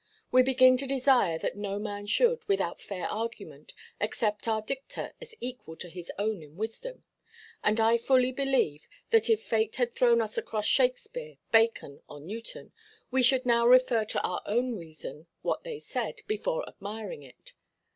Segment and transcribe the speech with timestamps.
[0.31, 5.35] We begin to desire that no man should, without fair argument, accept our dicta as
[5.39, 7.03] equal to his own in wisdom.
[7.63, 12.71] And I fully believe that if fate had thrown us across Shakespeare, Bacon, or Newton,
[13.11, 17.53] we should now refer to our own reason what they said, before admiring it.